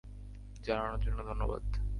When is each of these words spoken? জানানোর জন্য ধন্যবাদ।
জানানোর 0.63 0.99
জন্য 0.99 1.19
ধন্যবাদ। 1.23 1.63